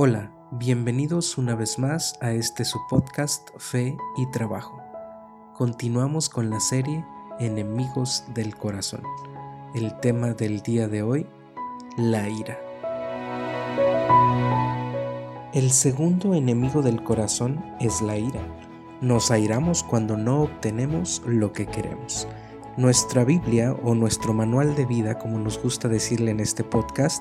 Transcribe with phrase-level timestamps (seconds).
[0.00, 4.80] Hola, bienvenidos una vez más a este su podcast Fe y Trabajo.
[5.54, 7.04] Continuamos con la serie
[7.40, 9.02] Enemigos del Corazón.
[9.74, 11.26] El tema del día de hoy,
[11.96, 12.60] la ira.
[15.52, 18.46] El segundo enemigo del corazón es la ira.
[19.00, 22.28] Nos airamos cuando no obtenemos lo que queremos.
[22.76, 27.20] Nuestra Biblia o nuestro manual de vida, como nos gusta decirle en este podcast,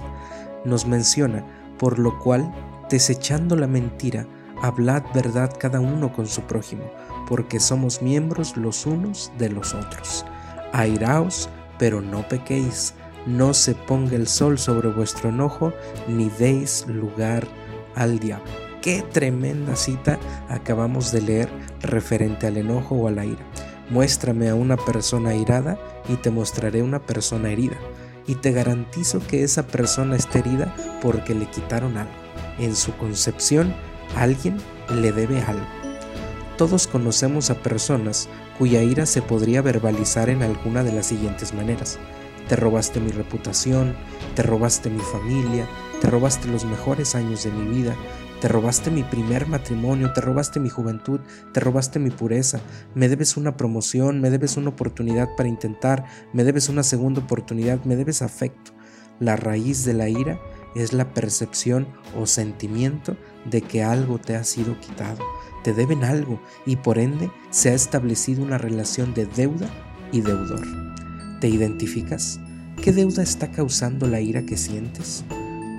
[0.63, 1.43] nos menciona,
[1.77, 2.53] por lo cual,
[2.89, 4.27] desechando la mentira,
[4.61, 6.83] hablad verdad cada uno con su prójimo,
[7.27, 10.25] porque somos miembros los unos de los otros.
[10.73, 12.93] Airaos, pero no pequéis,
[13.25, 15.73] no se ponga el sol sobre vuestro enojo,
[16.07, 17.45] ni deis lugar
[17.95, 18.51] al diablo.
[18.81, 20.17] Qué tremenda cita
[20.47, 21.49] acabamos de leer
[21.81, 23.43] referente al enojo o a la ira.
[23.89, 27.75] Muéstrame a una persona irada y te mostraré una persona herida.
[28.27, 32.11] Y te garantizo que esa persona está herida porque le quitaron algo.
[32.59, 33.73] En su concepción,
[34.15, 34.57] alguien
[34.93, 35.65] le debe algo.
[36.57, 41.99] Todos conocemos a personas cuya ira se podría verbalizar en alguna de las siguientes maneras.
[42.49, 43.95] Te robaste mi reputación,
[44.35, 45.67] te robaste mi familia,
[46.01, 47.95] te robaste los mejores años de mi vida,
[48.41, 51.19] te robaste mi primer matrimonio, te robaste mi juventud,
[51.53, 52.59] te robaste mi pureza,
[52.93, 57.83] me debes una promoción, me debes una oportunidad para intentar, me debes una segunda oportunidad,
[57.83, 58.71] me debes afecto.
[59.19, 60.39] La raíz de la ira
[60.75, 63.17] es la percepción o sentimiento
[63.49, 65.23] de que algo te ha sido quitado,
[65.63, 69.67] te deben algo y por ende se ha establecido una relación de deuda
[70.11, 70.65] y deudor.
[71.41, 72.39] ¿Te identificas?
[72.83, 75.25] ¿Qué deuda está causando la ira que sientes?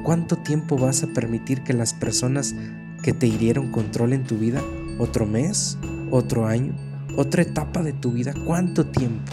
[0.09, 2.55] ¿Cuánto tiempo vas a permitir que las personas
[3.03, 4.63] que te hirieron controlen tu vida?
[4.99, 5.77] ¿Otro mes?
[6.11, 6.73] ¿Otro año?
[7.15, 8.33] ¿Otra etapa de tu vida?
[8.47, 9.31] ¿Cuánto tiempo?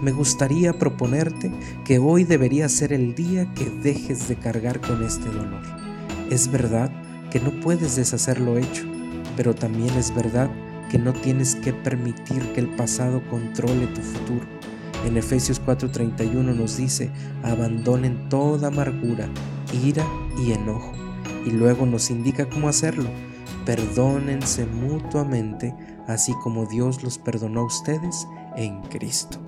[0.00, 1.52] Me gustaría proponerte
[1.84, 5.60] que hoy debería ser el día que dejes de cargar con este dolor.
[6.30, 6.90] Es verdad
[7.30, 8.84] que no puedes deshacer lo hecho,
[9.36, 10.48] pero también es verdad
[10.90, 14.46] que no tienes que permitir que el pasado controle tu futuro.
[15.04, 17.10] En Efesios 4:31 nos dice,
[17.42, 19.28] abandonen toda amargura,
[19.74, 20.06] ira
[20.38, 20.92] y enojo.
[21.44, 23.08] Y luego nos indica cómo hacerlo.
[23.66, 25.74] Perdónense mutuamente,
[26.06, 28.26] así como Dios los perdonó a ustedes
[28.56, 29.38] en Cristo.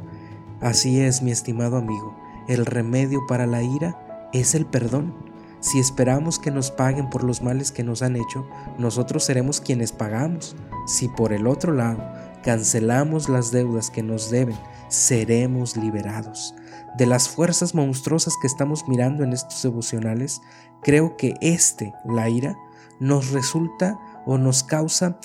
[0.60, 2.16] Así es, mi estimado amigo,
[2.48, 5.14] el remedio para la ira es el perdón.
[5.60, 8.46] Si esperamos que nos paguen por los males que nos han hecho,
[8.78, 10.56] nosotros seremos quienes pagamos.
[10.86, 12.02] Si por el otro lado
[12.46, 14.56] cancelamos las deudas que nos deben,
[14.88, 16.54] seremos liberados
[16.96, 20.40] de las fuerzas monstruosas que estamos mirando en estos devocionales,
[20.82, 22.56] creo que este, la ira,
[23.00, 25.18] nos resulta o nos causa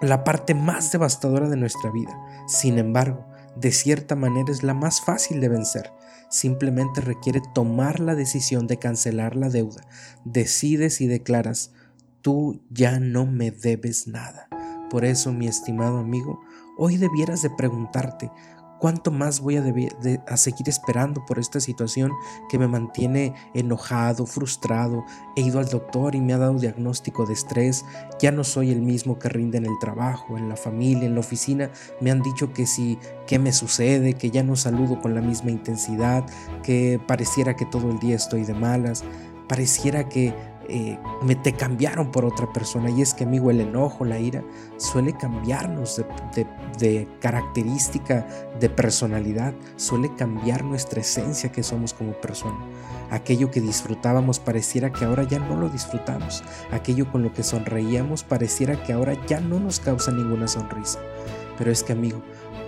[0.00, 2.16] la parte más devastadora de nuestra vida.
[2.46, 3.26] Sin embargo,
[3.56, 5.92] de cierta manera es la más fácil de vencer.
[6.28, 9.82] Simplemente requiere tomar la decisión de cancelar la deuda.
[10.24, 11.72] Decides y declaras,
[12.22, 14.48] tú ya no me debes nada.
[14.90, 16.40] Por eso, mi estimado amigo,
[16.76, 18.30] hoy debieras de preguntarte,
[18.80, 22.12] ¿Cuánto más voy a, seguir esperando por esta situación
[22.48, 25.04] que me mantiene enojado, frustrado?
[25.36, 27.84] He ido al doctor y me ha dado diagnóstico de estrés.
[28.22, 31.20] Ya no soy el mismo que rinde en el trabajo, en la familia, en la
[31.20, 31.70] oficina.
[32.00, 34.14] Me han dicho que si, ¿qué me sucede?
[34.14, 36.24] Que ya no saludo con la misma intensidad,
[36.62, 39.04] que pareciera que todo el día estoy de malas.
[39.46, 40.32] Pareciera que
[40.70, 42.90] eh, me te cambiaron por otra persona.
[42.90, 44.44] Y es que, amigo, el enojo, la ira,
[44.76, 46.02] suele cambiarnos
[46.78, 48.26] de, característica,
[48.58, 52.58] de personalidad, suele cambiar nuestra esencia que somos como persona.
[53.10, 56.44] Aquello que disfrutábamos pareciera que ahora ya no lo disfrutamos.
[56.70, 61.00] Aquello con lo que sonreíamos pareciera que ahora ya no nos causa ninguna sonrisa.
[61.58, 62.22] Pero es que, amigo,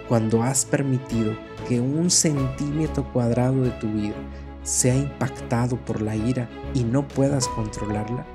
[0.09, 1.35] cuando has permitido
[1.69, 4.17] que un centímetro cuadrado de tu vida
[4.63, 8.27] sea impactado por la ira y no puedas controlarla,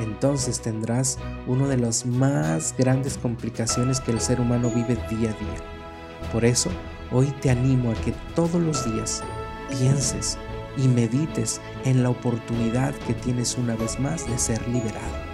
[0.00, 5.34] entonces tendrás una de las más grandes complicaciones que el ser humano vive día a
[5.34, 6.30] día.
[6.32, 6.70] Por eso,
[7.12, 9.22] hoy te animo a que todos los días
[9.70, 10.38] pienses
[10.76, 15.24] y medites en la oportunidad que tienes una vez más de ser liberado.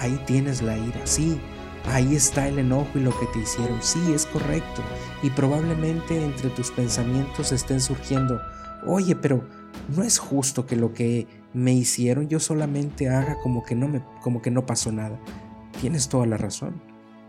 [0.00, 1.40] Ahí tienes la ira, sí,
[1.86, 4.82] ahí está el enojo y lo que te hicieron, sí, es correcto.
[5.22, 8.40] Y probablemente entre tus pensamientos estén surgiendo,
[8.86, 9.46] oye, pero
[9.94, 14.02] no es justo que lo que me hicieron yo solamente haga como que no me
[14.22, 15.18] como que no pasó nada.
[15.80, 16.80] Tienes toda la razón.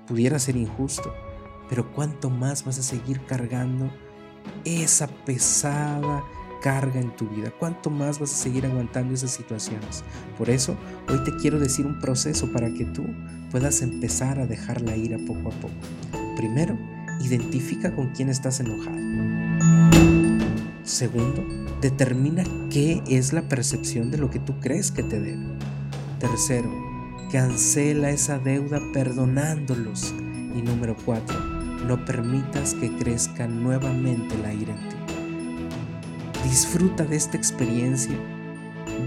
[0.07, 1.13] Pudiera ser injusto,
[1.69, 3.91] pero cuánto más vas a seguir cargando
[4.65, 6.23] esa pesada
[6.61, 10.03] carga en tu vida, cuánto más vas a seguir aguantando esas situaciones.
[10.37, 10.77] Por eso,
[11.09, 13.03] hoy te quiero decir un proceso para que tú
[13.49, 15.73] puedas empezar a dejar la ira poco a poco.
[16.37, 16.77] Primero,
[17.19, 20.10] identifica con quién estás enojado.
[20.91, 21.41] Segundo,
[21.79, 25.45] determina qué es la percepción de lo que tú crees que te debe.
[26.19, 26.69] Tercero,
[27.31, 30.13] cancela esa deuda perdonándolos.
[30.53, 31.39] Y número cuatro,
[31.87, 34.95] no permitas que crezca nuevamente la ira en ti.
[36.43, 38.17] Disfruta de esta experiencia.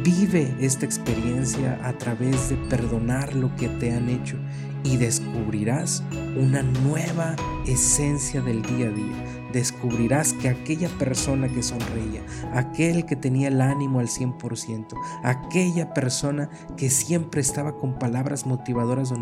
[0.02, 4.38] Vive esta experiencia a través de perdonar lo que te han hecho
[4.84, 4.96] y
[5.34, 6.02] descubrirás
[6.36, 7.34] una nueva
[7.66, 9.50] esencia del día a día.
[9.52, 12.22] Descubrirás que aquella persona que sonreía,
[12.52, 19.12] aquel que tenía el ánimo al 100%, aquella persona que siempre estaba con palabras motivadoras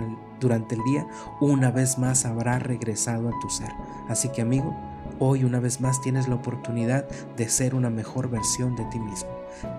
[0.40, 1.06] durante el día,
[1.40, 3.72] una vez más habrá regresado a tu ser.
[4.08, 4.74] Así que amigo,
[5.18, 7.06] hoy una vez más tienes la oportunidad
[7.36, 9.30] de ser una mejor versión de ti mismo.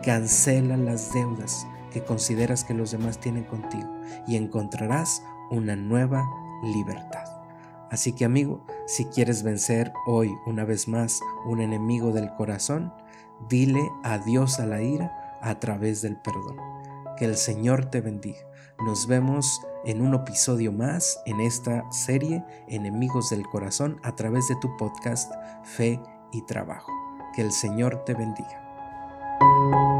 [0.04, 3.90] Cancela las deudas que consideras que los demás tienen contigo
[4.28, 6.28] y encontrarás una nueva
[6.64, 7.24] libertad.
[7.92, 12.92] Así que amigo, si quieres vencer hoy una vez más un enemigo del corazón,
[13.48, 16.58] dile adiós a la ira a través del perdón.
[17.18, 18.40] Que el Señor te bendiga.
[18.84, 24.56] Nos vemos en un episodio más en esta serie Enemigos del Corazón a través de
[24.56, 25.32] tu podcast
[25.64, 26.02] Fe
[26.32, 26.92] y Trabajo.
[27.36, 29.93] Que el Señor te bendiga.